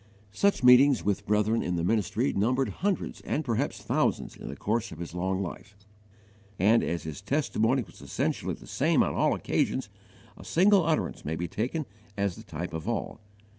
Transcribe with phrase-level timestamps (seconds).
[0.31, 4.91] Such meetings with brethren in the ministry numbered hundreds and perhaps thousands in the course
[4.91, 5.77] of his long life,
[6.57, 9.89] and as his testimony was essentially the same on all occasions,
[10.39, 11.85] a single utterance may be taken
[12.17, 13.19] as the type of all.